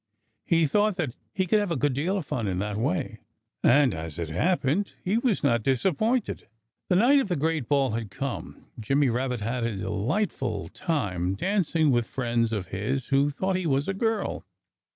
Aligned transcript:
He 0.47 0.65
thought 0.65 0.95
that 0.95 1.15
he 1.31 1.45
could 1.45 1.59
have 1.59 1.69
a 1.69 1.75
good 1.75 1.93
deal 1.93 2.17
of 2.17 2.25
fun 2.25 2.47
in 2.47 2.57
that 2.57 2.75
way. 2.75 3.19
And 3.63 3.93
as 3.93 4.17
it 4.17 4.29
happened, 4.29 4.93
he 5.03 5.19
was 5.19 5.43
not 5.43 5.61
disappointed. 5.61 6.47
The 6.89 6.95
night 6.95 7.19
of 7.19 7.27
the 7.27 7.35
great 7.35 7.67
Ball 7.69 7.91
had 7.91 8.09
come; 8.09 8.65
and 8.75 8.83
Jimmy 8.83 9.09
Rabbit 9.09 9.41
had 9.41 9.63
a 9.63 9.75
delightful 9.75 10.69
time 10.69 11.35
dancing 11.35 11.91
with 11.91 12.07
friends 12.07 12.51
of 12.51 12.69
his 12.69 13.09
who 13.09 13.29
thought 13.29 13.55
he 13.55 13.67
was 13.67 13.87
a 13.87 13.93
girl. 13.93 14.43